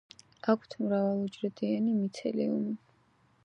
აქვთ 0.53 0.73
მრავალუჯრედიანი 0.85 1.95
მიცელიუმი. 2.01 2.77